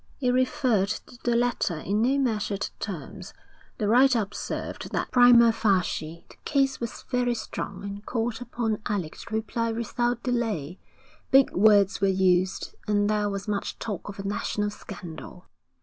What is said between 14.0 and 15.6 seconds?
of a national scandal.